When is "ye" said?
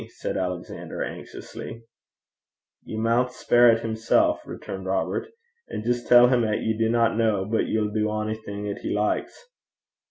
2.81-2.97, 6.61-6.75